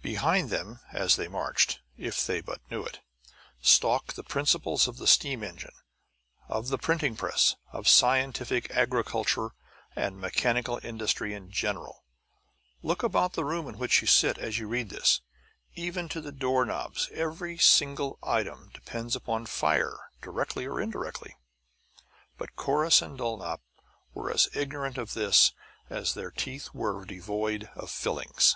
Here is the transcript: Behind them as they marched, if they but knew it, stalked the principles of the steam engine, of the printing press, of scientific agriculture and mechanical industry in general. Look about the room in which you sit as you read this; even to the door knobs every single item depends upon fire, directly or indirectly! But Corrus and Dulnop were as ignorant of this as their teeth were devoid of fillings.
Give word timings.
Behind 0.00 0.48
them 0.48 0.78
as 0.92 1.16
they 1.16 1.26
marched, 1.26 1.80
if 1.98 2.24
they 2.24 2.40
but 2.40 2.60
knew 2.70 2.84
it, 2.84 3.00
stalked 3.60 4.14
the 4.14 4.22
principles 4.22 4.86
of 4.86 4.96
the 4.98 5.08
steam 5.08 5.42
engine, 5.42 5.74
of 6.46 6.68
the 6.68 6.78
printing 6.78 7.16
press, 7.16 7.56
of 7.72 7.88
scientific 7.88 8.70
agriculture 8.70 9.50
and 9.96 10.20
mechanical 10.20 10.78
industry 10.84 11.34
in 11.34 11.50
general. 11.50 12.04
Look 12.80 13.02
about 13.02 13.32
the 13.32 13.44
room 13.44 13.66
in 13.66 13.76
which 13.76 14.00
you 14.00 14.06
sit 14.06 14.38
as 14.38 14.56
you 14.56 14.68
read 14.68 14.88
this; 14.88 15.20
even 15.74 16.08
to 16.10 16.20
the 16.20 16.30
door 16.30 16.64
knobs 16.64 17.08
every 17.10 17.58
single 17.58 18.20
item 18.22 18.70
depends 18.72 19.16
upon 19.16 19.46
fire, 19.46 19.98
directly 20.22 20.64
or 20.64 20.80
indirectly! 20.80 21.34
But 22.38 22.54
Corrus 22.54 23.02
and 23.02 23.18
Dulnop 23.18 23.62
were 24.14 24.30
as 24.32 24.48
ignorant 24.54 24.96
of 24.96 25.14
this 25.14 25.50
as 25.90 26.14
their 26.14 26.30
teeth 26.30 26.68
were 26.72 27.04
devoid 27.04 27.68
of 27.74 27.90
fillings. 27.90 28.54